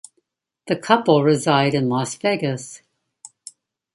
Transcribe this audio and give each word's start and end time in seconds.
The 0.65 0.75
couple 0.77 1.21
reside 1.21 1.75
in 1.75 1.87
Las 1.87 2.15
Vegas. 2.15 2.81